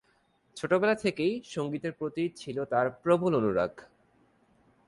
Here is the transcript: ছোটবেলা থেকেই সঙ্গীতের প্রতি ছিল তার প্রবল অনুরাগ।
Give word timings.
ছোটবেলা 0.57 0.95
থেকেই 0.95 1.33
সঙ্গীতের 1.45 1.91
প্রতি 1.91 2.23
ছিল 2.35 2.57
তার 2.65 2.87
প্রবল 3.03 3.31
অনুরাগ। 3.35 3.73